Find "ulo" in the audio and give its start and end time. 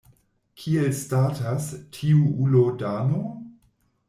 2.47-2.65